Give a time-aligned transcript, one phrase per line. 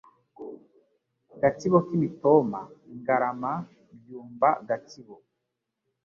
[1.41, 2.59] Gatsibo k'Imitoma
[2.99, 3.53] Ngarama
[3.99, 5.15] Byumba Gatsibo